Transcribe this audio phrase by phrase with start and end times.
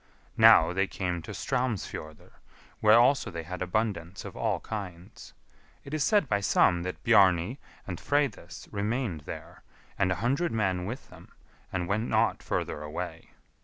[0.35, 2.31] Now they came to Straumsfjordr,
[2.79, 5.31] where also they had abundance of all kinds.
[5.83, 9.61] It is said by some that Bjarni and Freydis remained there,
[9.99, 11.31] and a hundred men with them,
[11.71, 13.29] and went not further away.